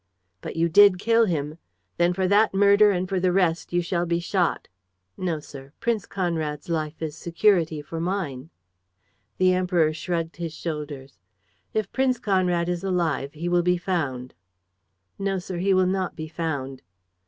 [0.41, 1.59] "But you did kill him?
[1.97, 4.67] Then for that murder and for the rest you shall be shot."
[5.15, 5.73] "No, sir.
[5.79, 8.49] Prince Conrad's life is security for mine."
[9.37, 11.19] The Emperor shrugged his shoulders:
[11.75, 14.33] "If Prince Conrad is alive he will be found."
[15.19, 16.81] "No, sir, he will not be found."